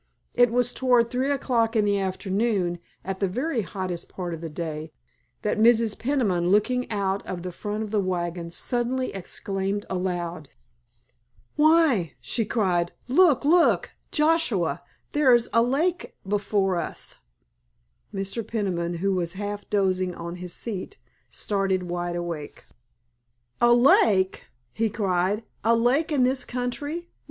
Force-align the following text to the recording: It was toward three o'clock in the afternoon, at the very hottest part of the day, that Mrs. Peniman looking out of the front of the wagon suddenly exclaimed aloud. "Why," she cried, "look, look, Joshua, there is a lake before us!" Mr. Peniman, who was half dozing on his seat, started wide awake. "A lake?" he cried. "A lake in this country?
It 0.33 0.49
was 0.49 0.73
toward 0.73 1.11
three 1.11 1.29
o'clock 1.29 1.75
in 1.75 1.85
the 1.85 1.99
afternoon, 1.99 2.79
at 3.05 3.19
the 3.19 3.27
very 3.27 3.61
hottest 3.61 4.09
part 4.09 4.33
of 4.33 4.41
the 4.41 4.49
day, 4.49 4.91
that 5.43 5.59
Mrs. 5.59 5.95
Peniman 5.95 6.49
looking 6.49 6.89
out 6.89 7.23
of 7.27 7.43
the 7.43 7.51
front 7.51 7.83
of 7.83 7.91
the 7.91 7.99
wagon 7.99 8.49
suddenly 8.49 9.13
exclaimed 9.13 9.85
aloud. 9.91 10.49
"Why," 11.55 12.15
she 12.19 12.45
cried, 12.45 12.93
"look, 13.07 13.45
look, 13.45 13.91
Joshua, 14.11 14.81
there 15.11 15.35
is 15.35 15.51
a 15.53 15.61
lake 15.61 16.15
before 16.27 16.77
us!" 16.79 17.19
Mr. 18.11 18.41
Peniman, 18.47 18.95
who 18.95 19.13
was 19.13 19.33
half 19.33 19.69
dozing 19.69 20.15
on 20.15 20.37
his 20.37 20.51
seat, 20.55 20.97
started 21.29 21.83
wide 21.83 22.15
awake. 22.15 22.65
"A 23.61 23.71
lake?" 23.71 24.45
he 24.73 24.89
cried. 24.89 25.43
"A 25.63 25.75
lake 25.75 26.11
in 26.11 26.23
this 26.23 26.43
country? 26.43 27.11